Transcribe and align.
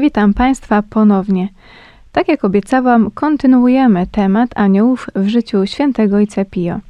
witam 0.00 0.34
Państwa 0.34 0.82
ponownie. 0.82 1.48
Tak 2.12 2.28
jak 2.28 2.44
obiecałam, 2.44 3.10
kontynuujemy 3.10 4.06
temat 4.06 4.50
aniołów 4.54 5.06
w 5.14 5.28
życiu 5.28 5.66
świętego 5.66 6.16
Ojca 6.16 6.44
Pio. 6.44 6.80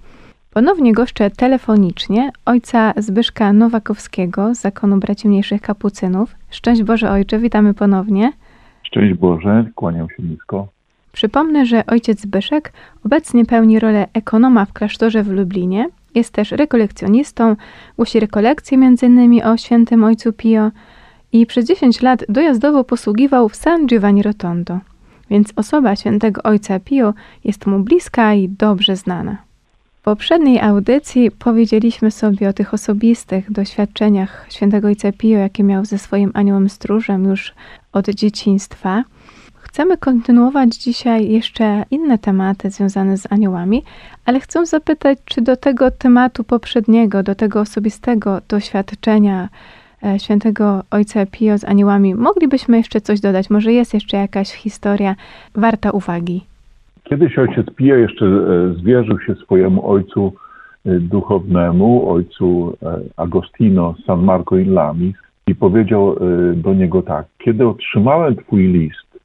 Ponownie 0.55 0.93
goszczę 0.93 1.31
telefonicznie 1.31 2.31
ojca 2.47 2.93
Zbyszka 2.97 3.53
Nowakowskiego 3.53 4.55
z 4.55 4.61
Zakonu 4.61 4.97
Braci 4.97 5.29
Mniejszych 5.29 5.61
Kapucynów. 5.61 6.35
Szczęść 6.51 6.83
Boże 6.83 7.11
Ojcze, 7.11 7.39
witamy 7.39 7.75
ponownie. 7.75 8.33
Szczęść 8.83 9.19
Boże, 9.19 9.65
kłaniam 9.75 10.07
się 10.17 10.23
nisko. 10.23 10.69
Przypomnę, 11.13 11.67
że 11.67 11.87
ojciec 11.87 12.21
Zbyszek 12.21 12.73
obecnie 13.07 13.45
pełni 13.47 13.79
rolę 13.79 14.07
ekonoma 14.15 14.65
w 14.65 14.73
klasztorze 14.73 15.23
w 15.23 15.29
Lublinie. 15.29 15.89
Jest 16.15 16.33
też 16.33 16.51
rekolekcjonistą, 16.51 17.57
głosi 17.97 18.21
rekolekcje 18.21 18.79
m.in. 18.79 19.43
o 19.45 19.57
świętym 19.57 20.05
ojcu 20.05 20.33
Pio 20.33 20.71
i 21.33 21.47
przez 21.47 21.67
10 21.67 22.03
lat 22.03 22.25
dojazdowo 22.29 22.85
posługiwał 22.85 23.49
w 23.49 23.57
San 23.57 23.87
Giovanni 23.87 24.23
Rotondo. 24.23 24.79
Więc 25.31 25.53
osoba 25.57 25.97
świętego 25.97 26.43
ojca 26.43 26.81
Pio 26.81 27.15
jest 27.45 27.67
mu 27.67 27.79
bliska 27.79 28.35
i 28.35 28.49
dobrze 28.49 28.97
znana. 28.97 29.37
W 30.01 30.03
poprzedniej 30.03 30.61
audycji 30.61 31.31
powiedzieliśmy 31.31 32.11
sobie 32.11 32.49
o 32.49 32.53
tych 32.53 32.75
osobistych 32.75 33.53
doświadczeniach 33.53 34.47
świętego 34.51 34.89
ojca 34.89 35.13
Pio, 35.13 35.39
jakie 35.39 35.63
miał 35.63 35.85
ze 35.85 35.99
swoim 35.99 36.31
aniołem 36.35 36.69
stróżem 36.69 37.25
już 37.25 37.55
od 37.93 38.09
dzieciństwa. 38.09 39.05
Chcemy 39.55 39.97
kontynuować 39.97 40.77
dzisiaj 40.77 41.29
jeszcze 41.29 41.85
inne 41.91 42.19
tematy 42.19 42.71
związane 42.71 43.17
z 43.17 43.33
aniołami, 43.33 43.83
ale 44.25 44.41
chcę 44.41 44.67
zapytać, 44.67 45.19
czy 45.25 45.41
do 45.43 45.57
tego 45.57 45.91
tematu 45.91 46.45
poprzedniego, 46.45 47.23
do 47.23 47.35
tego 47.35 47.61
osobistego 47.61 48.41
doświadczenia 48.49 49.49
świętego 50.19 50.83
Ojca 50.91 51.27
Pio 51.27 51.59
z 51.59 51.65
aniołami, 51.65 52.15
moglibyśmy 52.15 52.77
jeszcze 52.77 53.01
coś 53.01 53.21
dodać? 53.21 53.51
Może 53.51 53.73
jest 53.73 53.95
jeszcze 53.95 54.17
jakaś 54.17 54.49
historia 54.49 55.15
warta 55.55 55.91
uwagi? 55.91 56.45
Kiedyś 57.05 57.39
ojciec 57.39 57.67
Pio 57.77 57.95
jeszcze 57.95 58.27
e, 58.27 58.75
zwierzył 58.75 59.21
się 59.21 59.35
swojemu 59.35 59.91
ojcu 59.91 60.33
e, 60.87 61.01
duchownemu, 61.01 62.11
ojcu 62.11 62.77
e, 62.83 63.01
Agostino 63.17 63.95
San 64.07 64.25
Marco 64.25 64.59
in 64.59 64.75
Lamis 64.75 65.17
i 65.47 65.55
powiedział 65.55 66.13
e, 66.13 66.17
do 66.55 66.75
niego 66.75 67.03
tak, 67.03 67.27
kiedy 67.39 67.69
otrzymałem 67.69 68.37
twój 68.37 68.73
list, 68.73 69.19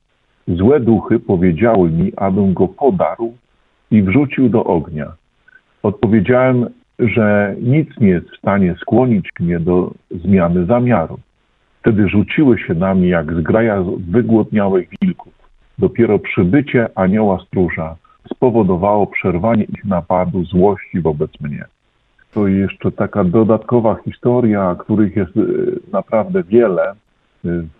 złe 0.48 0.80
duchy 0.80 1.20
powiedziały 1.20 1.90
mi, 1.90 2.14
abym 2.16 2.54
go 2.54 2.68
podarł 2.68 3.34
i 3.92 4.04
wrzucił 4.04 4.50
do 4.50 4.64
ognia. 4.64 5.12
Odpowiedziałem, 5.84 6.66
że 7.00 7.56
nic 7.62 7.90
nie 8.00 8.08
jest 8.08 8.30
w 8.30 8.38
stanie 8.38 8.76
skłonić 8.82 9.30
mnie 9.40 9.60
do 9.60 9.92
zmiany 10.12 10.66
zamiaru. 10.66 11.20
Wtedy 11.80 12.10
rzuciły 12.10 12.60
się 12.60 12.74
na 12.74 12.96
mnie 12.96 13.08
jak 13.08 13.34
zgraja 13.34 13.84
wygłodniałych 13.98 14.90
wilków. 15.02 15.34
Dopiero 15.78 16.20
przybycie 16.20 16.90
anioła 16.96 17.40
stróża 17.48 17.96
spowodowało 18.34 19.08
przerwanie 19.08 19.64
ich 19.64 19.86
napadu 19.86 20.46
złości 20.46 21.02
wobec 21.02 21.42
mnie. 21.42 21.66
To 22.34 22.48
jeszcze 22.48 22.92
taka 22.92 23.24
dodatkowa 23.24 23.96
historia, 24.06 24.76
których 24.80 25.16
jest 25.16 25.38
e, 25.38 25.42
naprawdę 25.92 26.44
wiele 26.44 26.84
e, 26.92 26.96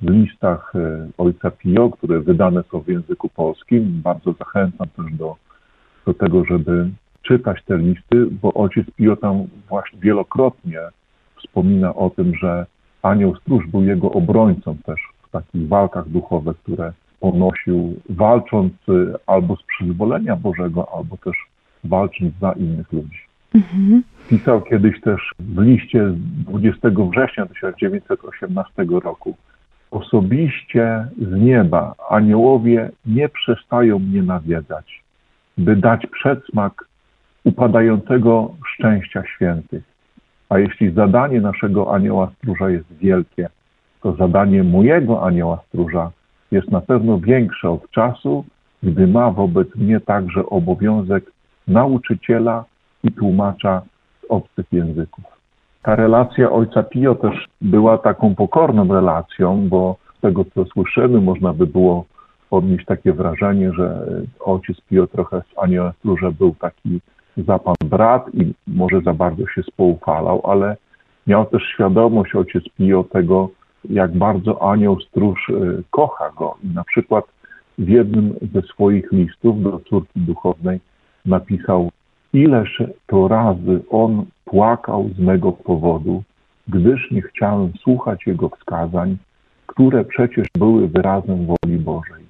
w 0.02 0.10
listach 0.10 0.74
e, 0.76 1.08
Ojca 1.18 1.52
Pio, 1.52 1.90
które 1.90 2.20
wydane 2.20 2.64
są 2.72 2.82
w 2.82 2.88
języku 2.88 3.30
polskim. 3.30 4.02
Bardzo 4.04 4.34
zachęcam 4.34 4.88
też 4.88 5.06
do, 5.14 5.36
do 6.06 6.14
tego, 6.14 6.46
żeby 6.46 6.90
czytać 7.28 7.64
te 7.66 7.78
listy, 7.78 8.26
bo 8.42 8.54
Ojciec 8.54 8.88
Pio 8.96 9.16
tam 9.16 9.48
właśnie 9.70 10.00
wielokrotnie 10.00 10.80
wspomina 11.38 11.96
o 11.96 12.10
tym, 12.10 12.36
że 12.36 12.66
anioł 13.02 13.36
stróż 13.36 13.68
był 13.68 13.84
jego 13.84 14.12
obrońcą 14.12 14.78
też 14.86 15.00
w 15.28 15.32
takich 15.32 15.68
walkach 15.68 16.10
duchowych, 16.10 16.58
które 16.58 16.94
ponosił, 17.20 17.96
walcząc 18.10 18.74
y, 18.90 19.14
albo 19.28 19.56
z 19.56 19.64
przyzwolenia 19.64 20.36
Bożego, 20.36 20.88
albo 20.98 21.18
też 21.18 21.36
walcząc 21.84 22.34
za 22.42 22.52
innych 22.52 22.94
ludzi. 22.94 23.20
Mhm. 23.56 24.04
Pisał 24.30 24.62
kiedyś 24.62 25.02
też 25.02 25.32
w 25.40 25.62
liście 25.62 26.10
z 26.10 26.46
20 26.46 26.90
września 27.12 27.46
1918 27.46 28.86
roku. 29.04 29.36
Osobiście 29.92 31.08
z 31.18 31.42
nieba 31.42 31.96
aniołowie 32.10 32.90
nie 33.06 33.30
przestają 33.30 34.00
mnie 34.00 34.24
nawiedzać, 34.24 35.04
by 35.58 35.76
dać 35.76 36.08
przedsmak 36.08 36.86
upadającego 37.46 38.52
szczęścia 38.74 39.24
świętych. 39.36 39.84
A 40.50 40.60
jeśli 40.60 40.92
zadanie 40.92 41.42
naszego 41.42 41.94
anioła 41.94 42.32
stróża 42.38 42.70
jest 42.70 42.98
wielkie, 42.98 43.50
to 44.02 44.14
zadanie 44.14 44.64
mojego 44.64 45.24
anioła 45.24 45.62
stróża 45.68 46.12
jest 46.52 46.72
na 46.72 46.82
pewno 46.82 47.20
większe 47.20 47.70
od 47.70 47.92
czasu, 47.92 48.46
gdy 48.84 49.08
ma 49.08 49.32
wobec 49.32 49.76
mnie 49.76 50.00
także 50.00 50.46
obowiązek 50.46 51.32
nauczyciela 51.68 52.66
i 53.04 53.12
tłumacza 53.12 53.82
z 54.22 54.26
obcych 54.30 54.66
języków. 54.72 55.26
Ta 55.84 55.96
relacja 55.96 56.52
ojca 56.52 56.84
Pio 56.84 57.16
też 57.16 57.48
była 57.62 57.98
taką 57.98 58.36
pokorną 58.36 58.94
relacją, 58.94 59.70
bo 59.70 59.96
z 60.18 60.22
tego 60.22 60.46
co 60.46 60.66
słyszymy, 60.66 61.22
można 61.22 61.54
by 61.54 61.68
było 61.68 62.06
odnieść 62.52 62.86
takie 62.86 63.14
wrażenie, 63.14 63.72
że 63.74 64.06
ojciec 64.40 64.82
Pio 64.82 65.08
trochę 65.08 65.42
z 65.42 65.64
aniołem 65.64 65.94
stróża 66.00 66.32
był 66.32 66.56
taki 66.56 67.02
za 67.38 67.60
pan 67.60 67.76
brat 67.86 68.34
i 68.34 68.54
może 68.68 69.02
za 69.02 69.14
bardzo 69.14 69.48
się 69.48 69.64
spoufalał, 69.64 70.42
ale 70.44 70.78
miał 71.28 71.46
też 71.46 71.64
świadomość 71.64 72.36
ojciec 72.36 72.64
Pio 72.78 73.04
tego, 73.04 73.50
jak 73.90 74.18
bardzo 74.18 74.72
anioł 74.72 75.00
stróż 75.00 75.50
y, 75.50 75.84
kocha 75.92 76.32
go. 76.38 76.56
I 76.64 76.68
na 76.68 76.84
przykład 76.84 77.26
w 77.78 77.90
jednym 77.90 78.36
ze 78.54 78.62
swoich 78.62 79.12
listów 79.12 79.64
do 79.64 79.80
córki 79.80 80.20
duchownej 80.20 80.80
napisał, 81.26 81.92
ileż 82.34 82.84
to 83.08 83.28
razy 83.28 83.82
on 83.90 84.26
płakał 84.46 85.10
z 85.16 85.20
mego 85.20 85.52
powodu, 85.52 86.24
gdyż 86.68 87.12
nie 87.12 87.22
chciałem 87.22 87.74
słuchać 87.84 88.28
jego 88.28 88.50
wskazań, 88.50 89.18
które 89.68 90.06
przecież 90.06 90.48
były 90.58 90.88
wyrazem 90.88 91.46
woli 91.46 91.78
Bożej. 91.78 92.26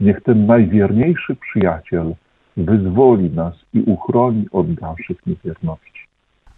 Niech 0.00 0.22
ten 0.22 0.46
najwierniejszy 0.46 1.36
przyjaciel 1.36 2.14
wyzwoli 2.56 3.30
nas 3.30 3.54
i 3.74 3.80
uchroni 3.80 4.46
od 4.52 4.74
dalszych 4.74 5.26
niewierności. 5.26 5.92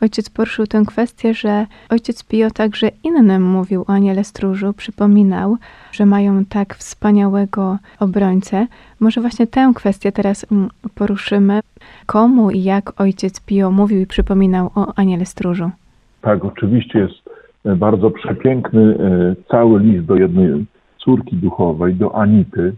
Ojciec 0.01 0.31
poruszył 0.31 0.67
tę 0.67 0.83
kwestię, 0.87 1.35
że 1.35 1.67
ojciec 1.91 2.25
Pio 2.25 2.51
także 2.51 2.91
innym 3.05 3.43
mówił 3.43 3.83
o 3.83 3.91
aniele 3.91 4.25
stróżu, 4.25 4.73
przypominał, 4.73 5.57
że 5.93 6.07
mają 6.07 6.45
tak 6.45 6.75
wspaniałego 6.75 7.79
obrońcę. 8.01 8.67
Może 9.01 9.21
właśnie 9.21 9.47
tę 9.47 9.73
kwestię 9.75 10.13
teraz 10.13 10.53
mm, 10.53 10.69
poruszymy. 10.95 11.61
Komu 12.07 12.51
i 12.51 12.63
jak 12.63 13.01
ojciec 13.01 13.41
Pio 13.41 13.71
mówił 13.71 14.01
i 14.01 14.07
przypominał 14.07 14.71
o 14.75 14.93
aniele 14.97 15.27
stróżu? 15.27 15.71
Tak, 16.21 16.45
oczywiście 16.45 16.99
jest 16.99 17.25
bardzo 17.79 18.11
przepiękny 18.11 18.83
e, 18.83 19.35
cały 19.51 19.81
list 19.81 20.05
do 20.05 20.17
jednej 20.17 20.67
córki 20.99 21.37
duchowej, 21.37 21.95
do 21.95 22.17
Anity, 22.17 22.73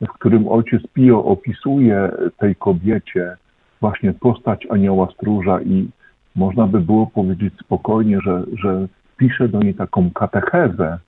w 0.00 0.12
którym 0.12 0.48
ojciec 0.48 0.82
Pio 0.92 1.24
opisuje 1.24 2.10
tej 2.38 2.56
kobiecie 2.56 3.36
właśnie 3.80 4.12
postać 4.12 4.66
anioła 4.70 5.08
stróża 5.14 5.60
i 5.60 5.88
można 6.36 6.66
by 6.66 6.80
było 6.80 7.06
powiedzieć 7.06 7.54
spokojnie, 7.60 8.18
że, 8.20 8.44
że 8.52 8.88
pisze 9.16 9.48
do 9.48 9.60
niej 9.60 9.74
taką 9.74 10.10
katechezę 10.10 10.98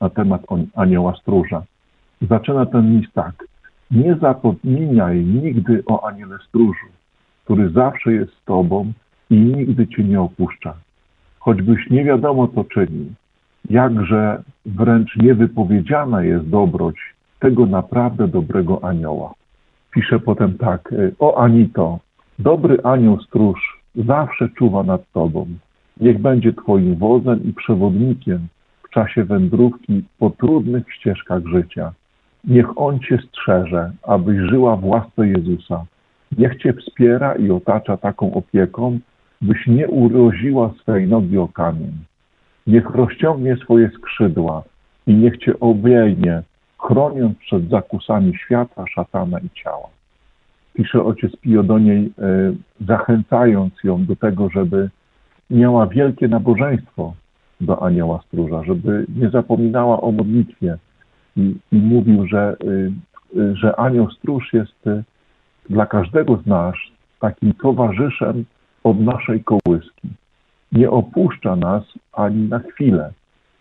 na 0.00 0.10
temat 0.10 0.42
anioła 0.74 1.16
stróża. 1.16 1.62
Zaczyna 2.22 2.66
ten 2.66 2.98
list 2.98 3.12
tak. 3.12 3.44
Nie 3.90 4.14
zapominaj 4.14 5.24
nigdy 5.24 5.82
o 5.86 6.08
aniele 6.08 6.38
stróżu, 6.48 6.86
który 7.44 7.70
zawsze 7.70 8.12
jest 8.12 8.32
z 8.32 8.44
Tobą 8.44 8.92
i 9.30 9.36
nigdy 9.36 9.88
Cię 9.88 10.04
nie 10.04 10.20
opuszcza. 10.20 10.74
Choćbyś 11.38 11.90
nie 11.90 12.04
wiadomo 12.04 12.48
co 12.48 12.64
czynił, 12.64 13.06
jakże 13.70 14.42
wręcz 14.66 15.16
niewypowiedziana 15.16 16.22
jest 16.22 16.48
dobroć 16.48 17.15
tego 17.38 17.66
naprawdę 17.66 18.28
dobrego 18.28 18.84
anioła. 18.84 19.34
Pisze 19.94 20.20
potem 20.20 20.58
tak, 20.58 20.94
o 21.18 21.38
Anito, 21.38 21.98
dobry 22.38 22.82
anioł 22.82 23.20
stróż 23.20 23.82
zawsze 23.94 24.48
czuwa 24.48 24.82
nad 24.82 25.12
Tobą. 25.12 25.46
Niech 26.00 26.18
będzie 26.18 26.52
Twoim 26.52 26.96
wozem 26.96 27.44
i 27.44 27.52
przewodnikiem 27.52 28.46
w 28.82 28.90
czasie 28.90 29.24
wędrówki 29.24 30.04
po 30.18 30.30
trudnych 30.30 30.92
ścieżkach 30.92 31.46
życia. 31.46 31.92
Niech 32.44 32.78
On 32.78 32.98
Cię 32.98 33.18
strzeże, 33.28 33.92
abyś 34.02 34.50
żyła 34.50 34.76
w 34.76 34.84
łasce 34.84 35.28
Jezusa. 35.28 35.84
Niech 36.38 36.56
Cię 36.56 36.72
wspiera 36.72 37.34
i 37.34 37.50
otacza 37.50 37.96
taką 37.96 38.34
opieką, 38.34 38.98
byś 39.42 39.66
nie 39.66 39.88
uroziła 39.88 40.70
swej 40.82 41.08
nogi 41.08 41.38
o 41.38 41.48
kamień. 41.48 41.92
Niech 42.66 42.90
rozciągnie 42.90 43.56
swoje 43.56 43.90
skrzydła 43.90 44.62
i 45.06 45.14
niech 45.14 45.38
Cię 45.38 45.60
obejmie, 45.60 46.42
chroniąc 46.78 47.38
przed 47.38 47.68
zakusami 47.68 48.36
świata, 48.36 48.84
szatana 48.94 49.38
i 49.38 49.50
ciała. 49.50 49.88
Pisze 50.74 51.02
ojciec 51.02 51.36
Pio 51.36 51.62
do 51.62 51.78
niej, 51.78 52.12
e, 52.18 52.52
zachęcając 52.80 53.72
ją 53.84 54.04
do 54.04 54.16
tego, 54.16 54.50
żeby 54.50 54.90
miała 55.50 55.86
wielkie 55.86 56.28
nabożeństwo 56.28 57.14
do 57.60 57.82
anioła 57.82 58.20
stróża, 58.26 58.64
żeby 58.64 59.06
nie 59.16 59.30
zapominała 59.30 60.00
o 60.00 60.12
modlitwie. 60.12 60.78
I, 61.36 61.56
i 61.72 61.76
mówił, 61.76 62.26
że, 62.26 62.56
y, 63.36 63.56
że 63.56 63.76
anioł 63.80 64.10
stróż 64.10 64.52
jest 64.52 64.86
y, 64.86 65.04
dla 65.70 65.86
każdego 65.86 66.36
z 66.36 66.46
nas 66.46 66.74
takim 67.20 67.52
towarzyszem 67.52 68.44
od 68.84 69.00
naszej 69.00 69.44
kołyski. 69.44 70.08
Nie 70.72 70.90
opuszcza 70.90 71.56
nas 71.56 71.84
ani 72.12 72.48
na 72.48 72.58
chwilę. 72.58 73.12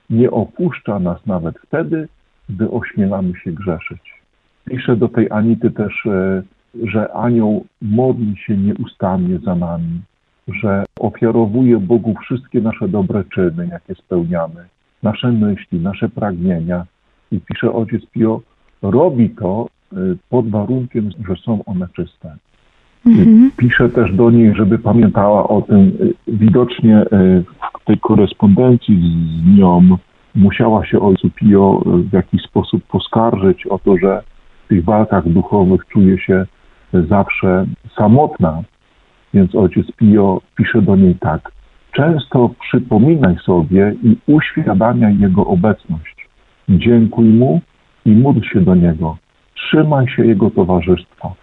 Nie 0.10 0.32
opuszcza 0.32 1.00
nas 1.00 1.26
nawet 1.26 1.58
wtedy, 1.60 2.08
gdy 2.50 2.72
ośmielamy 2.72 3.34
się 3.44 3.52
grzeszyć. 3.52 4.22
Pisze 4.66 4.96
do 4.96 5.08
tej 5.08 5.32
Anity 5.32 5.72
też, 5.72 6.06
e, 6.06 6.44
że 6.84 7.14
anioł 7.14 7.66
modli 7.82 8.38
się 8.38 8.58
nieustannie 8.58 9.40
za 9.40 9.56
nami, 9.56 10.02
że 10.48 10.84
ofiarowuje 11.00 11.80
Bogu 11.80 12.16
wszystkie 12.22 12.62
nasze 12.62 12.88
dobre 12.88 13.24
czyny, 13.34 13.68
jakie 13.72 13.96
spełniamy, 13.96 14.66
nasze 15.04 15.32
myśli, 15.32 15.80
nasze 15.80 16.10
pragnienia. 16.10 16.86
I 17.32 17.40
pisze 17.40 17.74
ojciec 17.74 18.06
Pio, 18.06 18.42
robi 18.82 19.30
to 19.30 19.68
y, 19.94 20.18
pod 20.30 20.50
warunkiem, 20.50 21.10
że 21.28 21.36
są 21.36 21.66
one 21.66 21.88
czyste. 21.96 22.36
Mhm. 23.06 23.52
Pisze 23.58 23.90
też 23.90 24.14
do 24.14 24.32
niej, 24.32 24.56
żeby 24.56 24.80
pamiętała 24.80 25.48
o 25.48 25.62
tym. 25.62 25.80
Y, 25.80 26.14
Widocznie 26.28 27.06
w 27.82 27.86
tej 27.86 27.98
korespondencji 28.00 28.96
z 28.98 29.58
nią 29.60 29.98
musiała 30.36 30.86
się 30.86 31.00
ojcu 31.00 31.30
Pio 31.30 31.82
w 31.86 32.14
jakiś 32.14 32.42
sposób 32.42 32.84
poskarżyć 32.84 33.68
o 33.68 33.80
to, 33.80 33.98
że 33.98 34.24
w 34.66 34.68
tych 34.68 34.84
walkach 34.84 35.30
duchowych 35.30 35.88
czuje 35.88 36.18
się 36.20 36.46
zawsze 36.94 37.66
samotna, 37.98 38.64
więc 39.34 39.56
ojciec 39.56 39.92
Pio 39.92 40.42
pisze 40.56 40.82
do 40.82 40.96
niej 40.96 41.16
tak. 41.16 41.52
Często 41.92 42.50
przypominaj 42.62 43.36
sobie 43.38 43.96
i 44.04 44.18
uświadamiaj 44.28 45.20
Jego 45.20 45.46
obecność. 45.46 46.28
Dziękuj 46.70 47.26
Mu 47.26 47.62
i 48.06 48.12
módl 48.12 48.42
się 48.42 48.62
do 48.62 48.76
Niego. 48.76 49.18
Trzymaj 49.56 50.08
się 50.08 50.26
Jego 50.26 50.52
towarzystwa. 50.52 51.34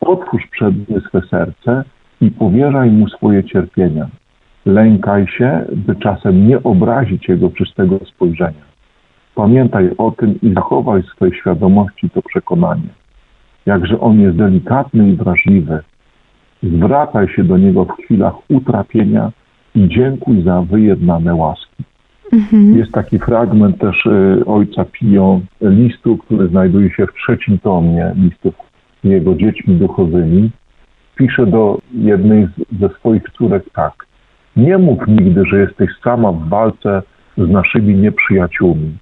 Otwórz 0.00 0.46
przed 0.50 0.88
nim 0.88 1.00
swe 1.00 1.20
serce 1.30 1.84
i 2.20 2.30
powierzaj 2.30 2.90
Mu 2.90 3.08
swoje 3.08 3.44
cierpienia. 3.44 4.06
Lękaj 4.66 5.26
się, 5.26 5.64
by 5.72 5.96
czasem 5.96 6.48
nie 6.48 6.62
obrazić 6.62 7.28
Jego 7.28 7.50
czystego 7.50 7.98
spojrzenia. 8.04 8.72
Pamiętaj 9.34 9.90
o 9.98 10.10
tym 10.10 10.40
i 10.42 10.54
zachowaj 10.54 11.02
w 11.02 11.06
swojej 11.06 11.34
świadomości 11.34 12.10
to 12.10 12.22
przekonanie. 12.22 12.88
Jakże 13.66 14.00
On 14.00 14.20
jest 14.20 14.36
delikatny 14.36 15.08
i 15.08 15.16
wrażliwy, 15.16 15.82
Zwracaj 16.62 17.28
się 17.28 17.44
do 17.44 17.58
Niego 17.58 17.84
w 17.84 17.92
chwilach 17.92 18.34
utrapienia 18.50 19.32
i 19.74 19.88
dziękuj 19.88 20.42
za 20.42 20.62
wyjednane 20.62 21.34
łaski. 21.34 21.84
Mhm. 22.32 22.76
Jest 22.76 22.92
taki 22.92 23.18
fragment 23.18 23.78
też 23.78 24.06
y, 24.06 24.44
ojca 24.46 24.84
Pio 24.84 25.40
listu, 25.60 26.16
który 26.16 26.48
znajduje 26.48 26.90
się 26.90 27.06
w 27.06 27.14
trzecim 27.14 27.58
tomie 27.58 28.12
listów 28.16 28.54
jego 29.04 29.34
dziećmi 29.34 29.74
duchowymi. 29.74 30.50
Pisze 31.16 31.46
do 31.46 31.78
jednej 31.94 32.46
z, 32.46 32.80
ze 32.80 32.88
swoich 32.88 33.22
córek 33.38 33.64
tak. 33.74 34.06
Nie 34.56 34.78
mów 34.78 35.06
nigdy, 35.08 35.44
że 35.46 35.60
jesteś 35.60 35.90
sama 36.04 36.32
w 36.32 36.48
walce 36.48 37.02
z 37.38 37.48
naszymi 37.50 37.94
nieprzyjaciółmi. 37.94 38.92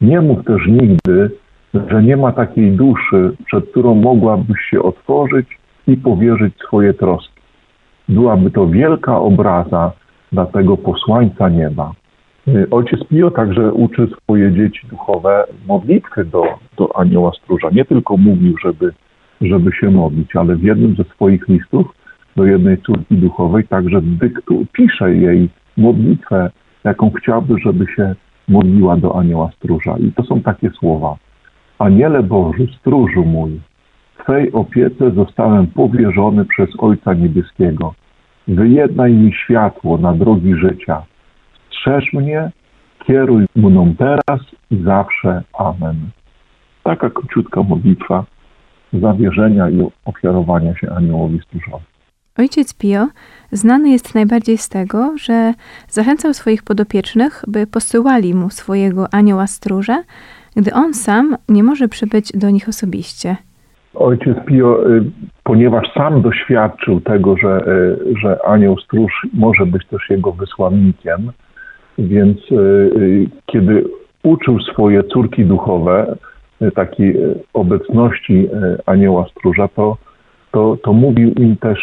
Nie 0.00 0.20
mów 0.20 0.44
też 0.44 0.66
nigdy, 0.66 1.30
że 1.74 2.02
nie 2.02 2.16
ma 2.16 2.32
takiej 2.32 2.72
duszy, 2.72 3.36
przed 3.46 3.70
którą 3.70 3.94
mogłabyś 3.94 4.60
się 4.70 4.82
otworzyć 4.82 5.58
i 5.86 5.96
powierzyć 5.96 6.54
swoje 6.66 6.94
troski. 6.94 7.40
Byłaby 8.08 8.50
to 8.50 8.66
wielka 8.66 9.18
obraza 9.18 9.92
dla 10.32 10.46
tego 10.46 10.76
posłańca 10.76 11.48
nieba. 11.48 11.92
Ojciec 12.70 13.04
Pio 13.08 13.30
także 13.30 13.72
uczy 13.72 14.08
swoje 14.22 14.52
dzieci 14.52 14.86
duchowe 14.86 15.44
modlitwy 15.66 16.24
do, 16.24 16.44
do 16.76 16.96
anioła 16.98 17.30
stróża. 17.32 17.70
Nie 17.72 17.84
tylko 17.84 18.16
mówił, 18.16 18.54
żeby, 18.64 18.92
żeby 19.40 19.72
się 19.72 19.90
modlić, 19.90 20.36
ale 20.36 20.56
w 20.56 20.62
jednym 20.62 20.96
ze 20.96 21.04
swoich 21.04 21.48
listów 21.48 21.86
do 22.36 22.44
jednej 22.44 22.78
córki 22.78 23.14
duchowej 23.16 23.64
także 23.64 24.02
dyktu, 24.02 24.66
pisze 24.72 25.14
jej 25.14 25.48
modlitwę, 25.76 26.50
jaką 26.84 27.10
chciałby, 27.10 27.54
żeby 27.64 27.86
się 27.96 28.14
modliła 28.48 28.96
do 28.96 29.18
anioła 29.18 29.50
stróża. 29.56 29.96
I 29.98 30.12
to 30.12 30.22
są 30.22 30.40
takie 30.40 30.70
słowa. 30.70 31.16
Aniele 31.78 32.22
Boży, 32.22 32.66
stróżu 32.80 33.24
mój, 33.24 33.60
Twej 34.24 34.52
opiece 34.52 35.10
zostałem 35.10 35.66
powierzony 35.66 36.44
przez 36.44 36.68
Ojca 36.78 37.14
Niebieskiego. 37.14 37.94
Wyjednaj 38.48 39.12
mi 39.12 39.32
światło 39.32 39.98
na 39.98 40.12
drogi 40.12 40.54
życia. 40.54 41.02
Strzeż 41.66 42.12
mnie, 42.12 42.50
kieruj 43.06 43.46
mną 43.56 43.94
teraz 43.98 44.40
i 44.70 44.82
zawsze. 44.82 45.42
Amen. 45.58 45.96
Taka 46.82 47.10
króciutka 47.10 47.62
modlitwa 47.62 48.24
zawierzenia 48.92 49.70
i 49.70 49.86
ofiarowania 50.04 50.76
się 50.76 50.90
aniołowi 50.90 51.40
stróżowi. 51.40 51.93
Ojciec 52.38 52.78
Pio 52.78 53.06
znany 53.52 53.90
jest 53.90 54.14
najbardziej 54.14 54.58
z 54.58 54.68
tego, 54.68 55.18
że 55.18 55.52
zachęcał 55.88 56.34
swoich 56.34 56.62
podopiecznych, 56.62 57.44
by 57.48 57.66
posyłali 57.66 58.34
mu 58.34 58.50
swojego 58.50 59.06
anioła 59.12 59.46
stróża, 59.46 60.02
gdy 60.56 60.72
on 60.72 60.94
sam 60.94 61.36
nie 61.48 61.62
może 61.62 61.88
przybyć 61.88 62.32
do 62.32 62.50
nich 62.50 62.68
osobiście. 62.68 63.36
Ojciec 63.94 64.36
Pio, 64.46 64.90
y, 64.90 65.04
ponieważ 65.44 65.92
sam 65.94 66.22
doświadczył 66.22 67.00
tego, 67.00 67.36
że, 67.36 67.64
y, 67.68 68.18
że 68.22 68.46
anioł 68.46 68.78
stróż 68.78 69.12
może 69.32 69.66
być 69.66 69.86
też 69.86 70.10
jego 70.10 70.32
wysłannikiem, 70.32 71.32
więc 71.98 72.38
y, 72.52 73.26
kiedy 73.46 73.84
uczył 74.22 74.60
swoje 74.60 75.04
córki 75.04 75.44
duchowe 75.44 76.16
takiej 76.74 77.16
obecności 77.52 78.48
anioła 78.86 79.26
stróża, 79.30 79.68
to, 79.68 79.96
to, 80.54 80.76
to 80.82 80.92
mówił 80.92 81.32
im 81.34 81.56
też 81.56 81.78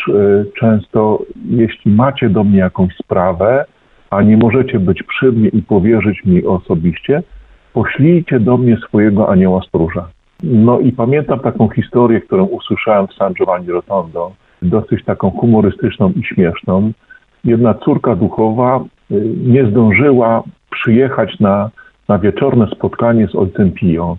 często, 0.59 1.19
jeśli 1.45 1.91
macie 1.91 2.29
do 2.29 2.43
mnie 2.43 2.59
jakąś 2.59 2.95
sprawę, 2.95 3.65
a 4.09 4.21
nie 4.21 4.37
możecie 4.37 4.79
być 4.79 5.03
przy 5.03 5.31
mnie 5.31 5.49
i 5.49 5.61
powierzyć 5.61 6.25
mi 6.25 6.45
osobiście, 6.45 7.23
poślijcie 7.73 8.39
do 8.39 8.57
mnie 8.57 8.77
swojego 8.77 9.29
anioła 9.29 9.61
stróża. 9.67 10.07
No 10.43 10.79
i 10.79 10.91
pamiętam 10.91 11.39
taką 11.39 11.69
historię, 11.69 12.21
którą 12.21 12.45
usłyszałem 12.45 13.07
w 13.07 13.13
San 13.13 13.33
Giovanni 13.33 13.71
Rotondo, 13.71 14.31
dosyć 14.61 15.05
taką 15.05 15.31
humorystyczną 15.31 16.11
i 16.11 16.23
śmieszną. 16.23 16.91
Jedna 17.43 17.73
córka 17.73 18.15
duchowa 18.15 18.83
y, 19.11 19.33
nie 19.45 19.65
zdążyła 19.65 20.43
przyjechać 20.69 21.39
na, 21.39 21.69
na 22.07 22.19
wieczorne 22.19 22.67
spotkanie 22.67 23.27
z 23.27 23.35
ojcem 23.35 23.71
Pio, 23.71 24.17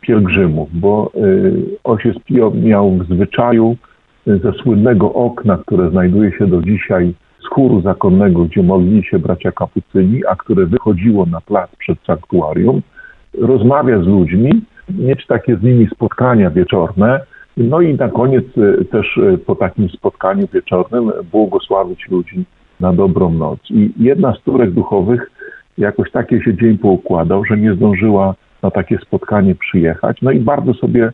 pielgrzymów, 0.00 0.68
bo 0.72 1.10
y, 1.16 1.52
ojciec 1.84 2.16
Pio 2.24 2.50
miał 2.50 2.90
w 2.90 3.04
zwyczaju 3.04 3.76
ze 4.26 4.52
słynnego 4.52 5.12
okna, 5.12 5.58
które 5.66 5.90
znajduje 5.90 6.32
się 6.32 6.46
do 6.46 6.62
dzisiaj 6.62 7.14
z 7.44 7.46
chóru 7.48 7.80
zakonnego, 7.80 8.44
gdzie 8.44 8.62
modlili 8.62 9.04
się 9.04 9.18
bracia 9.18 9.52
kapucyni, 9.52 10.26
a 10.26 10.36
które 10.36 10.66
wychodziło 10.66 11.26
na 11.26 11.40
plac 11.40 11.70
przed 11.78 11.98
sanktuarium, 12.06 12.82
rozmawia 13.34 14.02
z 14.02 14.06
ludźmi 14.06 14.62
mieć 14.98 15.26
takie 15.26 15.56
z 15.56 15.62
nimi 15.62 15.86
spotkania 15.94 16.50
wieczorne. 16.50 17.20
No 17.56 17.80
i 17.80 17.94
na 17.94 18.08
koniec 18.08 18.44
e, 18.58 18.84
też 18.84 19.18
e, 19.18 19.38
po 19.38 19.54
takim 19.54 19.88
spotkaniu 19.88 20.46
wieczornym 20.52 21.12
błogosławić 21.32 22.08
ludzi 22.08 22.44
na 22.80 22.92
dobrą 22.92 23.30
noc. 23.30 23.58
I 23.70 23.92
jedna 23.96 24.34
z 24.34 24.44
córek 24.44 24.70
duchowych 24.70 25.30
jakoś 25.78 26.10
takie 26.10 26.42
się 26.42 26.54
dzień 26.54 26.78
poukładał, 26.78 27.44
że 27.44 27.56
nie 27.56 27.74
zdążyła 27.74 28.34
na 28.62 28.70
takie 28.70 28.98
spotkanie 28.98 29.54
przyjechać. 29.54 30.22
No 30.22 30.30
i 30.30 30.40
bardzo 30.40 30.74
sobie 30.74 31.12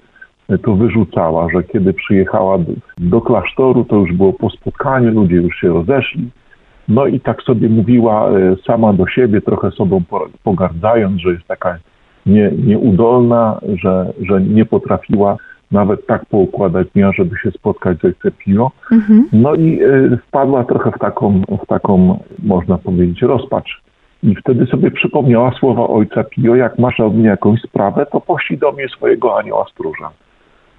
to 0.56 0.74
wyrzucała, 0.74 1.48
że 1.54 1.62
kiedy 1.62 1.92
przyjechała 1.92 2.58
do, 2.58 2.72
do 2.98 3.20
klasztoru, 3.20 3.84
to 3.84 3.96
już 3.96 4.12
było 4.12 4.32
po 4.32 4.50
spotkaniu, 4.50 5.10
ludzie 5.10 5.36
już 5.36 5.56
się 5.56 5.68
rozeszli. 5.68 6.30
No 6.88 7.06
i 7.06 7.20
tak 7.20 7.42
sobie 7.42 7.68
mówiła 7.68 8.30
e, 8.30 8.56
sama 8.66 8.92
do 8.92 9.06
siebie, 9.06 9.40
trochę 9.40 9.70
sobą 9.70 10.02
po- 10.10 10.28
pogardzając, 10.44 11.20
że 11.20 11.30
jest 11.30 11.46
taka 11.46 11.78
nie, 12.26 12.50
nieudolna, 12.66 13.60
że, 13.82 14.12
że 14.20 14.40
nie 14.40 14.64
potrafiła 14.64 15.36
nawet 15.72 16.06
tak 16.06 16.26
poukładać 16.26 16.88
dnia, 16.94 17.12
żeby 17.12 17.36
się 17.38 17.50
spotkać 17.50 17.98
z 17.98 18.04
ojcem 18.04 18.32
Pio. 18.38 18.70
Mhm. 18.92 19.28
No 19.32 19.54
i 19.54 19.82
e, 19.82 20.16
wpadła 20.28 20.64
trochę 20.64 20.90
w 20.90 20.98
taką, 20.98 21.42
w 21.64 21.66
taką, 21.66 22.18
można 22.42 22.78
powiedzieć, 22.78 23.22
rozpacz. 23.22 23.82
I 24.22 24.34
wtedy 24.34 24.66
sobie 24.66 24.90
przypomniała 24.90 25.52
słowa 25.52 25.88
ojca 25.88 26.24
Pio, 26.24 26.54
jak 26.54 26.78
masz 26.78 27.00
od 27.00 27.14
mnie 27.14 27.28
jakąś 27.28 27.60
sprawę, 27.60 28.06
to 28.12 28.20
poślij 28.20 28.58
do 28.58 28.72
mnie 28.72 28.88
swojego 28.88 29.38
anioła 29.38 29.64
stróża. 29.70 30.10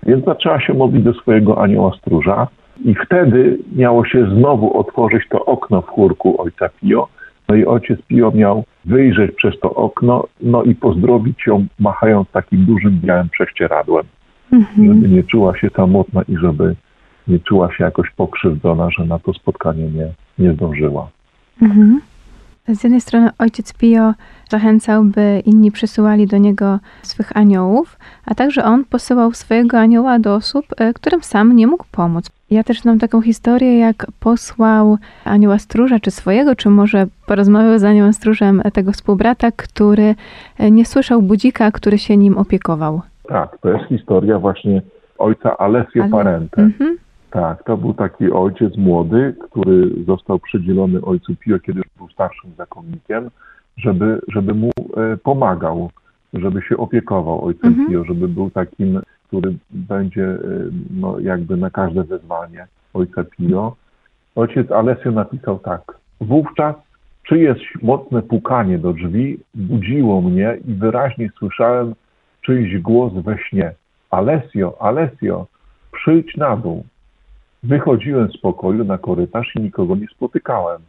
Więc 0.05 0.25
zaczęła 0.25 0.59
się 0.59 0.73
modlić 0.73 1.03
do 1.03 1.13
swojego 1.13 1.61
anioła 1.61 1.91
stróża 1.97 2.47
i 2.85 2.95
wtedy 2.95 3.57
miało 3.75 4.05
się 4.05 4.25
znowu 4.25 4.77
otworzyć 4.77 5.23
to 5.29 5.45
okno 5.45 5.81
w 5.81 5.87
chórku 5.87 6.41
ojca 6.41 6.69
Pio. 6.81 7.07
No 7.49 7.55
i 7.55 7.65
ojciec 7.65 8.01
Pio 8.01 8.31
miał 8.31 8.63
wyjrzeć 8.85 9.35
przez 9.35 9.59
to 9.59 9.73
okno, 9.73 10.27
no 10.41 10.63
i 10.63 10.75
pozdrowić 10.75 11.47
ją, 11.47 11.65
machając 11.79 12.29
takim 12.31 12.65
dużym 12.65 12.99
białym 13.03 13.29
prześcieradłem 13.29 14.05
Mhm. 14.51 14.93
żeby 14.93 15.09
nie 15.09 15.23
czuła 15.23 15.57
się 15.57 15.69
samotna 15.75 16.21
i 16.21 16.37
żeby 16.37 16.75
nie 17.27 17.39
czuła 17.39 17.73
się 17.73 17.83
jakoś 17.83 18.09
pokrzywdzona, 18.11 18.89
że 18.97 19.05
na 19.05 19.19
to 19.19 19.33
spotkanie 19.33 19.83
nie, 19.83 20.13
nie 20.39 20.53
zdążyła. 20.53 21.09
Mhm. 21.61 22.01
Z 22.73 22.83
jednej 22.83 23.01
strony 23.01 23.29
ojciec 23.39 23.73
Pio 23.73 24.13
zachęcał, 24.49 25.03
by 25.03 25.41
inni 25.45 25.71
przysyłali 25.71 26.27
do 26.27 26.37
niego 26.37 26.79
swych 27.01 27.37
aniołów, 27.37 27.97
a 28.25 28.35
także 28.35 28.63
on 28.63 28.85
posyłał 28.85 29.33
swojego 29.33 29.79
anioła 29.79 30.19
do 30.19 30.35
osób, 30.35 30.65
e, 30.77 30.93
którym 30.93 31.23
sam 31.23 31.55
nie 31.55 31.67
mógł 31.67 31.85
pomóc. 31.91 32.29
Ja 32.51 32.63
też 32.63 32.81
znam 32.81 32.99
taką 32.99 33.21
historię, 33.21 33.79
jak 33.79 34.07
posłał 34.19 34.97
anioła 35.25 35.59
stróża, 35.59 35.99
czy 35.99 36.11
swojego, 36.11 36.55
czy 36.55 36.69
może 36.69 37.07
porozmawiał 37.27 37.79
z 37.79 37.83
aniołem 37.83 38.13
stróżem 38.13 38.61
tego 38.73 38.91
współbrata, 38.91 39.51
który 39.51 40.15
e, 40.57 40.71
nie 40.71 40.85
słyszał 40.85 41.21
budzika, 41.21 41.71
który 41.71 41.97
się 41.97 42.17
nim 42.17 42.37
opiekował. 42.37 43.01
Tak, 43.27 43.57
to 43.61 43.69
jest 43.69 43.85
historia 43.89 44.39
właśnie 44.39 44.81
ojca 45.17 45.57
Alessio 45.57 46.01
Ale- 46.03 46.11
Parente. 46.11 46.61
Mhm. 46.61 46.97
Tak, 47.31 47.63
to 47.63 47.77
był 47.77 47.93
taki 47.93 48.31
ojciec 48.31 48.77
młody, 48.77 49.35
który 49.41 50.03
został 50.07 50.39
przydzielony 50.39 51.01
ojcu 51.01 51.35
Pio, 51.35 51.59
kiedy 51.59 51.79
już 51.79 51.87
był 51.97 52.09
starszym 52.09 52.51
zakonnikiem, 52.57 53.29
żeby, 53.77 54.21
żeby 54.27 54.53
mu 54.53 54.69
e, 54.97 55.17
pomagał, 55.17 55.89
żeby 56.33 56.61
się 56.61 56.77
opiekował 56.77 57.45
ojcem 57.45 57.69
Mhm. 57.69 57.89
Pio, 57.89 58.03
żeby 58.03 58.27
był 58.27 58.49
takim, 58.49 59.01
który 59.27 59.53
będzie 59.69 60.25
e, 60.25 60.39
no, 60.89 61.19
jakby 61.19 61.57
na 61.57 61.69
każde 61.69 62.03
wezwanie 62.03 62.67
ojca 62.93 63.23
Pio. 63.23 63.75
Ojciec 64.35 64.71
Alessio 64.71 65.11
napisał 65.11 65.59
tak. 65.59 65.81
Wówczas 66.21 66.75
czyjeś 67.23 67.73
mocne 67.81 68.21
pukanie 68.21 68.77
do 68.77 68.93
drzwi 68.93 69.39
budziło 69.53 70.21
mnie 70.21 70.57
i 70.67 70.73
wyraźnie 70.73 71.29
słyszałem 71.37 71.95
czyjś 72.41 72.77
głos 72.77 73.13
we 73.13 73.37
śnie. 73.37 73.73
Alessio, 74.11 74.81
Alessio, 74.81 75.47
przyjdź 75.91 76.37
na 76.37 76.57
dół. 76.57 76.83
Wychodziłem 77.63 78.31
z 78.31 78.37
pokoju 78.37 78.83
na 78.83 78.97
korytarz 78.97 79.55
i 79.55 79.61
nikogo 79.61 79.95
nie 79.95 80.07
spotykałem. 80.07 80.81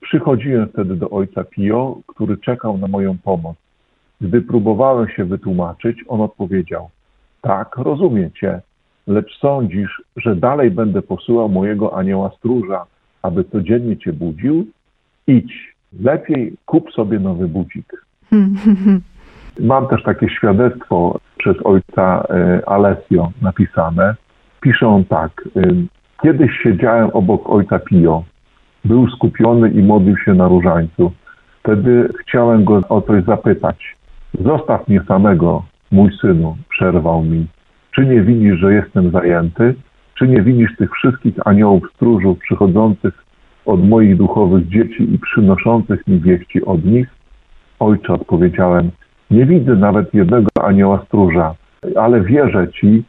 Przychodziłem 0.00 0.68
wtedy 0.68 0.96
do 0.96 1.10
ojca 1.10 1.44
Pio, 1.44 1.98
który 2.06 2.36
czekał 2.36 2.78
na 2.78 2.88
moją 2.88 3.18
pomoc. 3.18 3.56
Gdy 4.20 4.42
próbowałem 4.42 5.08
się 5.08 5.24
wytłumaczyć, 5.24 5.98
on 6.08 6.20
odpowiedział: 6.20 6.90
Tak, 7.42 7.76
rozumiem 7.76 8.30
cię, 8.32 8.60
lecz 9.06 9.38
sądzisz, 9.38 10.02
że 10.16 10.36
dalej 10.36 10.70
będę 10.70 11.02
posyłał 11.02 11.48
mojego 11.48 11.96
anioła 11.96 12.30
stróża, 12.38 12.86
aby 13.22 13.44
codziennie 13.44 13.96
cię 13.96 14.12
budził? 14.12 14.66
Idź, 15.26 15.74
lepiej 16.00 16.56
kup 16.66 16.92
sobie 16.92 17.18
nowy 17.18 17.48
budzik. 17.48 17.92
Mam 19.60 19.88
też 19.88 20.02
takie 20.02 20.28
świadectwo 20.28 21.18
przez 21.38 21.56
ojca 21.64 22.26
e, 22.30 22.68
Alessio 22.68 23.32
napisane. 23.42 24.14
Pisze 24.60 24.86
on 24.86 25.04
tak. 25.04 25.48
Kiedyś 26.22 26.50
siedziałem 26.62 27.10
obok 27.10 27.50
ojca 27.50 27.78
Pio. 27.78 28.22
Był 28.84 29.08
skupiony 29.08 29.70
i 29.70 29.82
modlił 29.82 30.16
się 30.16 30.34
na 30.34 30.48
różańcu. 30.48 31.12
Wtedy 31.60 32.08
chciałem 32.20 32.64
go 32.64 32.80
o 32.88 33.02
coś 33.02 33.24
zapytać. 33.24 33.96
Zostaw 34.44 34.88
mnie 34.88 35.00
samego, 35.08 35.62
mój 35.90 36.10
synu, 36.20 36.56
przerwał 36.68 37.24
mi. 37.24 37.46
Czy 37.94 38.06
nie 38.06 38.20
widzisz, 38.20 38.58
że 38.58 38.74
jestem 38.74 39.10
zajęty? 39.10 39.74
Czy 40.14 40.28
nie 40.28 40.42
widzisz 40.42 40.76
tych 40.76 40.92
wszystkich 40.92 41.34
aniołów 41.44 41.82
stróżów 41.94 42.38
przychodzących 42.38 43.24
od 43.66 43.88
moich 43.88 44.16
duchowych 44.16 44.68
dzieci 44.68 45.14
i 45.14 45.18
przynoszących 45.18 46.06
mi 46.06 46.20
wieści 46.20 46.64
od 46.64 46.84
nich? 46.84 47.08
Ojcze, 47.80 48.12
odpowiedziałem, 48.12 48.90
nie 49.30 49.46
widzę 49.46 49.76
nawet 49.76 50.14
jednego 50.14 50.48
anioła 50.62 51.04
stróża, 51.06 51.54
ale 51.96 52.20
wierzę 52.20 52.68
Ci, 52.72 53.04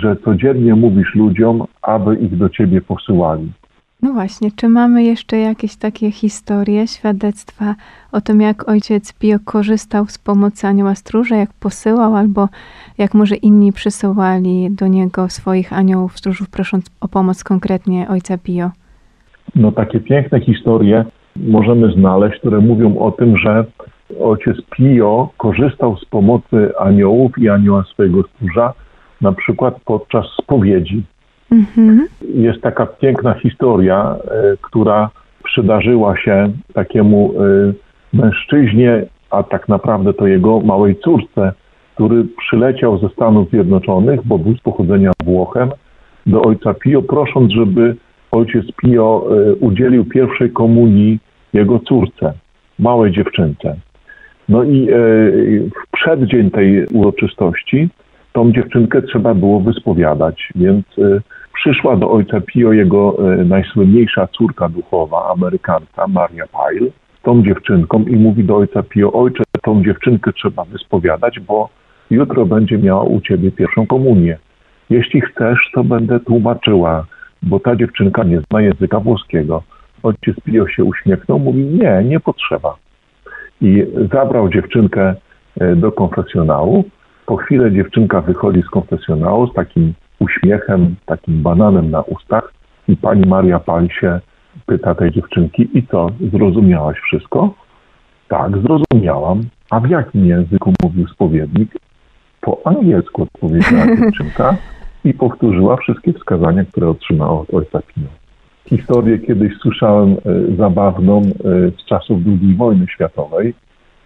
że 0.00 0.16
codziennie 0.16 0.74
mówisz 0.74 1.14
ludziom, 1.14 1.64
aby 1.82 2.16
ich 2.16 2.36
do 2.36 2.48
Ciebie 2.48 2.80
posyłali. 2.80 3.52
No 4.02 4.12
właśnie, 4.12 4.50
czy 4.56 4.68
mamy 4.68 5.04
jeszcze 5.04 5.38
jakieś 5.38 5.76
takie 5.76 6.10
historie, 6.10 6.86
świadectwa 6.86 7.74
o 8.12 8.20
tym, 8.20 8.40
jak 8.40 8.68
ojciec 8.68 9.18
Pio 9.18 9.38
korzystał 9.44 10.06
z 10.06 10.18
pomocy 10.18 10.66
anioła 10.66 10.94
stróża, 10.94 11.36
jak 11.36 11.50
posyłał, 11.60 12.16
albo 12.16 12.48
jak 12.98 13.14
może 13.14 13.36
inni 13.36 13.72
przysyłali 13.72 14.70
do 14.70 14.86
niego 14.86 15.28
swoich 15.28 15.72
aniołów 15.72 16.18
stróżów, 16.18 16.50
prosząc 16.50 16.90
o 17.00 17.08
pomoc 17.08 17.44
konkretnie 17.44 18.08
ojca 18.08 18.38
Pio? 18.38 18.70
No 19.54 19.72
takie 19.72 20.00
piękne 20.00 20.40
historie 20.40 21.04
możemy 21.36 21.92
znaleźć, 21.92 22.38
które 22.38 22.60
mówią 22.60 22.98
o 22.98 23.10
tym, 23.10 23.36
że 23.36 23.64
ojciec 24.20 24.56
Pio 24.76 25.28
korzystał 25.36 25.96
z 25.96 26.04
pomocy 26.04 26.78
aniołów 26.78 27.38
i 27.38 27.48
anioła 27.48 27.84
swojego 27.84 28.22
stróża, 28.22 28.72
na 29.20 29.32
przykład 29.32 29.74
podczas 29.84 30.26
spowiedzi. 30.42 31.02
Mhm. 31.52 32.08
jest 32.34 32.60
taka 32.60 32.86
piękna 32.86 33.34
historia, 33.34 34.16
e, 34.30 34.56
która 34.60 35.10
przydarzyła 35.44 36.16
się 36.16 36.52
takiemu 36.74 37.34
e, 37.34 37.72
mężczyźnie, 38.12 39.06
a 39.30 39.42
tak 39.42 39.68
naprawdę 39.68 40.14
to 40.14 40.26
jego 40.26 40.60
małej 40.60 40.96
córce, 40.96 41.52
który 41.94 42.24
przyleciał 42.38 42.98
ze 42.98 43.08
Stanów 43.08 43.50
Zjednoczonych, 43.50 44.20
bo 44.24 44.38
był 44.38 44.56
z 44.56 44.60
pochodzenia 44.60 45.12
Włochem, 45.24 45.70
do 46.26 46.42
ojca 46.42 46.74
Pio, 46.74 47.02
prosząc, 47.02 47.52
żeby 47.52 47.96
ojciec 48.30 48.64
Pio 48.76 49.26
e, 49.30 49.54
udzielił 49.54 50.04
pierwszej 50.04 50.50
komunii 50.50 51.18
jego 51.52 51.78
córce, 51.78 52.32
małej 52.78 53.12
dziewczynce. 53.12 53.76
No 54.48 54.64
i 54.64 54.88
w 55.70 55.90
przeddzień 55.92 56.50
tej 56.50 56.86
uroczystości 56.86 57.88
tą 58.36 58.52
dziewczynkę 58.52 59.02
trzeba 59.02 59.34
było 59.34 59.60
wyspowiadać, 59.60 60.52
więc 60.54 60.86
e, 60.98 61.20
przyszła 61.54 61.96
do 61.96 62.10
ojca 62.10 62.40
Pio 62.40 62.72
jego 62.72 63.16
e, 63.18 63.44
najsłynniejsza 63.44 64.26
córka 64.26 64.68
duchowa, 64.68 65.30
Amerykanka, 65.30 66.06
Maria 66.06 66.44
Pyle, 66.46 66.90
tą 67.22 67.42
dziewczynką 67.42 68.04
i 68.04 68.16
mówi 68.16 68.44
do 68.44 68.56
ojca 68.56 68.82
Pio, 68.82 69.12
ojcze, 69.12 69.44
tą 69.62 69.84
dziewczynkę 69.84 70.32
trzeba 70.32 70.64
wyspowiadać, 70.64 71.40
bo 71.40 71.68
jutro 72.10 72.46
będzie 72.46 72.78
miała 72.78 73.02
u 73.02 73.20
ciebie 73.20 73.50
pierwszą 73.50 73.86
komunię. 73.86 74.38
Jeśli 74.90 75.20
chcesz, 75.20 75.70
to 75.74 75.84
będę 75.84 76.20
tłumaczyła, 76.20 77.06
bo 77.42 77.60
ta 77.60 77.76
dziewczynka 77.76 78.24
nie 78.24 78.40
zna 78.40 78.60
języka 78.60 79.00
włoskiego. 79.00 79.62
Ojciec 80.02 80.36
Pio 80.44 80.68
się 80.68 80.84
uśmiechnął, 80.84 81.38
mówi, 81.38 81.64
nie, 81.64 82.04
nie 82.04 82.20
potrzeba. 82.20 82.76
I 83.60 83.86
zabrał 84.12 84.48
dziewczynkę 84.48 85.14
e, 85.60 85.76
do 85.76 85.92
konfesjonału. 85.92 86.84
Po 87.26 87.36
chwilę 87.36 87.72
dziewczynka 87.72 88.20
wychodzi 88.20 88.62
z 88.62 88.70
konfesjonału 88.70 89.46
z 89.46 89.54
takim 89.54 89.94
uśmiechem, 90.18 90.94
takim 91.06 91.42
bananem 91.42 91.90
na 91.90 92.00
ustach 92.00 92.52
i 92.88 92.96
pani 92.96 93.28
Maria 93.28 93.60
Pal 93.60 93.88
się 93.88 94.20
pyta 94.66 94.94
tej 94.94 95.10
dziewczynki 95.10 95.78
i 95.78 95.86
co, 95.86 96.06
zrozumiałaś 96.32 96.98
wszystko? 96.98 97.54
Tak, 98.28 98.52
zrozumiałam. 98.58 99.40
A 99.70 99.80
w 99.80 99.90
jakim 99.90 100.26
języku 100.26 100.72
mówił 100.82 101.08
spowiednik? 101.08 101.74
Po 102.40 102.60
angielsku 102.64 103.22
odpowiedziała 103.22 103.86
dziewczynka 103.96 104.56
i 105.04 105.14
powtórzyła 105.14 105.76
wszystkie 105.76 106.12
wskazania, 106.12 106.64
które 106.64 106.88
otrzymała 106.88 107.40
od 107.40 107.54
ojca 107.54 107.80
Pio. 107.82 108.08
Historię 108.66 109.18
kiedyś 109.18 109.56
słyszałem 109.56 110.12
e, 110.12 110.16
zabawną 110.56 111.20
e, 111.20 111.30
z 111.70 111.84
czasów 111.84 112.18
II 112.26 112.54
wojny 112.54 112.86
światowej, 112.88 113.54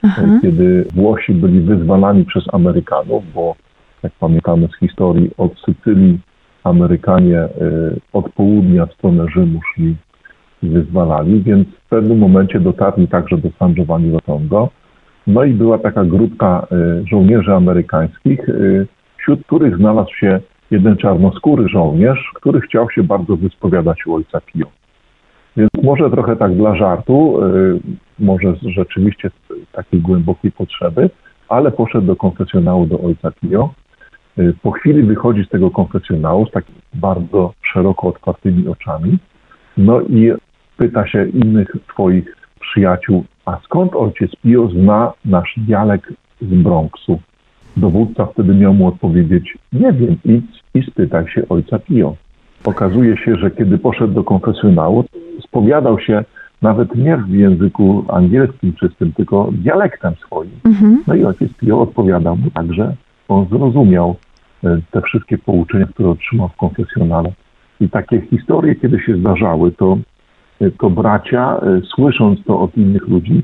Aha. 0.02 0.22
kiedy 0.42 0.86
Włosi 0.94 1.34
byli 1.34 1.60
wyzwalani 1.60 2.24
przez 2.24 2.44
Amerykanów, 2.52 3.32
bo 3.34 3.54
jak 4.02 4.12
pamiętamy 4.12 4.68
z 4.68 4.78
historii, 4.78 5.30
od 5.38 5.60
Sycylii 5.60 6.18
Amerykanie 6.64 7.44
y, 7.44 7.48
od 8.12 8.32
południa 8.32 8.86
w 8.86 8.92
stronę 8.92 9.26
Rzymu 9.28 9.60
szli 9.74 9.96
i 10.62 10.68
wyzwalali, 10.68 11.42
więc 11.42 11.68
w 11.68 11.88
pewnym 11.88 12.18
momencie 12.18 12.60
dotarli 12.60 13.08
także 13.08 13.38
do 13.38 13.48
San 13.58 13.74
Giovanni 13.74 14.12
Rotondo. 14.12 14.68
No 15.26 15.44
i 15.44 15.52
była 15.54 15.78
taka 15.78 16.04
grupka 16.04 16.66
y, 16.72 17.06
żołnierzy 17.06 17.54
amerykańskich, 17.54 18.40
wśród 19.16 19.46
których 19.46 19.76
znalazł 19.76 20.14
się 20.14 20.40
jeden 20.70 20.96
czarnoskóry 20.96 21.68
żołnierz, 21.68 22.30
który 22.34 22.60
chciał 22.60 22.90
się 22.90 23.02
bardzo 23.02 23.36
wyspowiadać 23.36 24.06
u 24.06 24.14
ojca 24.14 24.40
Pio. 24.40 24.66
Więc 25.56 25.70
może 25.82 26.10
trochę 26.10 26.36
tak 26.36 26.54
dla 26.54 26.76
żartu, 26.76 27.40
może 28.20 28.56
rzeczywiście 28.62 29.30
takiej 29.72 30.00
głębokiej 30.00 30.52
potrzeby, 30.52 31.10
ale 31.48 31.72
poszedł 31.72 32.06
do 32.06 32.16
konfesjonału 32.16 32.86
do 32.86 33.00
ojca 33.00 33.30
Pio. 33.30 33.74
Y, 34.38 34.54
po 34.62 34.70
chwili 34.70 35.02
wychodzi 35.02 35.44
z 35.44 35.48
tego 35.48 35.70
konfesjonału 35.70 36.46
z 36.46 36.50
takimi 36.50 36.78
bardzo 36.94 37.52
szeroko 37.62 38.08
otwartymi 38.08 38.68
oczami, 38.68 39.18
no 39.76 40.00
i 40.00 40.32
pyta 40.76 41.06
się 41.06 41.28
innych 41.28 41.76
swoich 41.92 42.36
przyjaciół, 42.60 43.24
a 43.44 43.58
skąd 43.64 43.94
ojciec 43.94 44.30
Pio 44.42 44.68
zna 44.68 45.12
nasz 45.24 45.54
dialekt 45.56 46.12
z 46.40 46.62
Bronxu? 46.62 47.20
Dowódca 47.76 48.26
wtedy 48.26 48.54
miał 48.54 48.74
mu 48.74 48.86
odpowiedzieć, 48.86 49.58
nie 49.72 49.92
wiem, 49.92 50.16
idź 50.24 50.60
i 50.74 50.82
spytaj 50.82 51.28
się 51.28 51.48
ojca 51.48 51.78
Pio. 51.78 52.14
Okazuje 52.64 53.16
się, 53.16 53.36
że 53.36 53.50
kiedy 53.50 53.78
poszedł 53.78 54.14
do 54.14 54.24
konfesjonału, 54.24 55.04
spowiadał 55.42 56.00
się 56.00 56.24
nawet 56.62 56.94
nie 56.94 57.16
w 57.16 57.28
języku 57.28 58.04
angielskim 58.08 58.72
czystym, 58.72 59.12
tylko 59.12 59.48
dialektem 59.52 60.14
swoim. 60.14 60.50
Mhm. 60.64 61.02
No 61.06 61.14
i 61.14 61.24
ojciec 61.24 61.52
Pio 61.52 61.80
odpowiadał 61.80 62.36
mu 62.36 62.50
tak, 62.50 62.72
że 62.72 62.94
on 63.28 63.46
zrozumiał 63.48 64.16
e, 64.64 64.80
te 64.90 65.02
wszystkie 65.02 65.38
pouczenia, 65.38 65.86
które 65.86 66.08
otrzymał 66.08 66.48
w 66.48 66.56
konfesjonale. 66.56 67.32
I 67.80 67.88
takie 67.88 68.20
historie, 68.20 68.74
kiedy 68.74 69.00
się 69.00 69.16
zdarzały, 69.16 69.72
to, 69.72 69.98
e, 70.60 70.70
to 70.70 70.90
bracia, 70.90 71.56
e, 71.56 71.80
słysząc 71.94 72.44
to 72.44 72.60
od 72.60 72.76
innych 72.76 73.08
ludzi, 73.08 73.42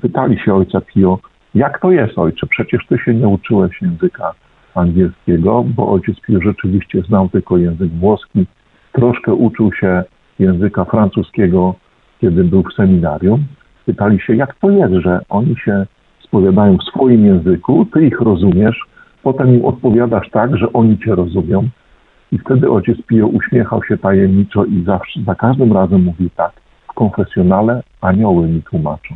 pytali 0.00 0.38
się 0.38 0.54
ojca 0.54 0.80
Pio, 0.80 1.18
jak 1.54 1.80
to 1.80 1.90
jest 1.90 2.18
ojcze, 2.18 2.46
przecież 2.46 2.86
ty 2.86 2.98
się 2.98 3.14
nie 3.14 3.28
uczyłeś 3.28 3.82
języka 3.82 4.32
angielskiego, 4.74 5.64
bo 5.76 5.92
ojciec 5.92 6.20
Pio 6.20 6.40
rzeczywiście 6.40 7.02
znał 7.02 7.28
tylko 7.28 7.58
język 7.58 7.92
włoski, 7.92 8.46
troszkę 8.92 9.34
uczył 9.34 9.72
się 9.72 10.04
języka 10.38 10.84
francuskiego, 10.84 11.74
kiedy 12.20 12.44
był 12.44 12.62
w 12.62 12.74
seminarium. 12.74 13.44
Pytali 13.86 14.20
się, 14.20 14.36
jak 14.36 14.54
to 14.54 14.70
jest, 14.70 14.92
że 14.94 15.20
oni 15.28 15.56
się 15.56 15.86
spowiadają 16.20 16.76
w 16.76 16.82
swoim 16.82 17.26
języku, 17.26 17.86
ty 17.92 18.06
ich 18.06 18.20
rozumiesz, 18.20 18.80
potem 19.22 19.54
im 19.54 19.64
odpowiadasz 19.64 20.30
tak, 20.30 20.56
że 20.56 20.72
oni 20.72 20.98
cię 20.98 21.14
rozumią. 21.14 21.68
I 22.32 22.38
wtedy 22.38 22.70
ojciec 22.70 23.02
Pio 23.06 23.26
uśmiechał 23.26 23.84
się 23.84 23.98
tajemniczo 23.98 24.64
i 24.64 24.84
zawsze, 24.86 25.20
za 25.26 25.34
każdym 25.34 25.72
razem 25.72 26.02
mówił 26.02 26.30
tak, 26.36 26.52
w 26.90 26.94
konfesjonale 26.94 27.82
anioły 28.00 28.48
mi 28.48 28.62
tłumaczą. 28.62 29.14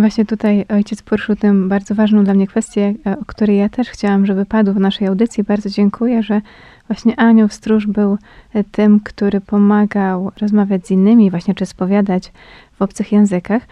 Właśnie 0.00 0.26
tutaj 0.26 0.64
ojciec 0.68 1.02
poruszył 1.02 1.36
tę 1.36 1.54
bardzo 1.68 1.94
ważną 1.94 2.24
dla 2.24 2.34
mnie 2.34 2.46
kwestię, 2.46 2.94
e, 3.06 3.18
o 3.18 3.24
której 3.26 3.56
ja 3.56 3.68
też 3.68 3.88
chciałam, 3.88 4.26
żeby 4.26 4.46
padł 4.46 4.72
w 4.72 4.80
naszej 4.80 5.08
audycji. 5.08 5.44
Bardzo 5.44 5.70
dziękuję, 5.70 6.22
że 6.22 6.40
właśnie 6.88 7.20
anioł 7.20 7.48
stróż 7.48 7.86
był 7.86 8.18
e, 8.54 8.64
tym, 8.64 9.00
który 9.00 9.40
pomagał 9.40 10.32
rozmawiać 10.40 10.86
z 10.86 10.90
innymi, 10.90 11.30
właśnie 11.30 11.54
czy 11.54 11.66
spowiadać 11.66 12.32
w 12.78 12.82
obcych 12.82 13.12
językach. 13.12 13.62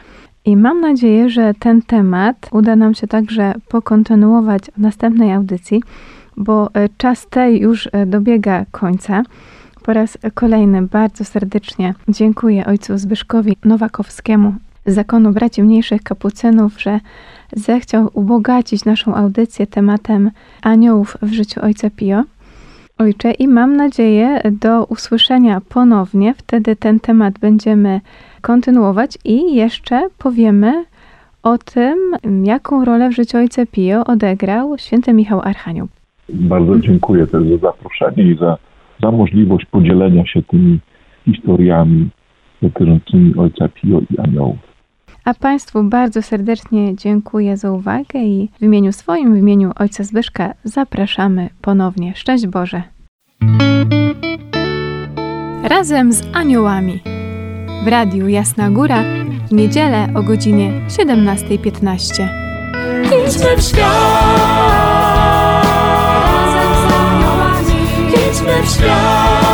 I 0.44 0.56
mam 0.56 0.80
nadzieję, 0.80 1.30
że 1.30 1.52
ten 1.58 1.82
temat 1.82 2.48
uda 2.52 2.76
nam 2.76 2.94
się 2.94 3.06
także 3.06 3.54
pokontynuować 3.68 4.62
w 4.76 4.78
następnej 4.78 5.32
audycji, 5.32 5.82
bo 6.36 6.70
e, 6.74 6.88
czas 6.96 7.26
tej 7.26 7.60
już 7.60 7.88
dobiega 8.06 8.64
końca. 8.70 9.22
Po 9.82 9.92
raz 9.92 10.18
kolejny 10.34 10.82
bardzo 10.82 11.24
serdecznie 11.24 11.94
dziękuję 12.08 12.66
ojcu 12.66 12.98
Zbyszkowi 12.98 13.56
Nowakowskiemu 13.64 14.54
Zakonu 14.88 15.32
Braci 15.32 15.62
Mniejszych 15.62 16.02
Kapucynów, 16.02 16.82
że 16.82 17.00
zechciał 17.52 18.10
ubogacić 18.12 18.84
naszą 18.84 19.14
audycję 19.14 19.66
tematem 19.66 20.30
aniołów 20.62 21.16
w 21.22 21.32
życiu 21.32 21.60
ojca 21.64 21.90
Pio. 21.90 22.22
Ojcze, 22.98 23.30
i 23.30 23.48
mam 23.48 23.76
nadzieję 23.76 24.40
do 24.62 24.84
usłyszenia 24.84 25.60
ponownie. 25.68 26.34
Wtedy 26.34 26.76
ten 26.76 27.00
temat 27.00 27.38
będziemy 27.38 28.00
kontynuować 28.40 29.18
i 29.24 29.54
jeszcze 29.54 30.08
powiemy 30.18 30.84
o 31.42 31.58
tym, 31.58 31.96
jaką 32.44 32.84
rolę 32.84 33.08
w 33.08 33.12
życiu 33.12 33.38
ojca 33.38 33.66
Pio 33.66 34.04
odegrał 34.04 34.78
święty 34.78 35.12
Michał 35.12 35.40
Archanioł. 35.40 35.88
Bardzo 36.28 36.78
dziękuję 36.78 37.26
też 37.26 37.42
za 37.48 37.56
zaproszenie 37.58 38.22
i 38.22 38.38
za, 38.38 38.56
za 39.02 39.10
możliwość 39.10 39.66
podzielenia 39.66 40.26
się 40.26 40.42
tymi 40.42 40.78
historiami 41.24 42.08
dotyczącymi 42.62 43.34
ojca 43.36 43.68
Pio 43.68 44.00
i 44.10 44.18
aniołów. 44.18 44.67
A 45.28 45.34
Państwu 45.34 45.82
bardzo 45.82 46.22
serdecznie 46.22 46.96
dziękuję 46.96 47.56
za 47.56 47.72
uwagę 47.72 48.20
i 48.20 48.50
w 48.60 48.62
imieniu 48.62 48.92
swoim, 48.92 49.34
w 49.34 49.38
imieniu 49.38 49.72
Ojca 49.76 50.04
Zbyszka 50.04 50.54
zapraszamy 50.64 51.50
ponownie. 51.60 52.12
Szczęść 52.16 52.46
Boże! 52.46 52.82
Razem 55.62 56.12
z 56.12 56.22
aniołami 56.32 57.02
w 57.84 57.88
Radiu 57.88 58.28
Jasna 58.28 58.70
Góra 58.70 59.04
w 59.48 59.52
niedzielę 59.52 60.08
o 60.14 60.22
godzinie 60.22 60.72
17.15. 60.88 62.28
Idźmy 63.04 63.56
w 63.56 63.62
świat! 63.62 63.88
Razem 66.44 66.74
z 66.74 66.92
aniołami! 66.92 67.74
Idźmy 68.30 68.62
w 68.62 68.68
świat! 68.68 69.47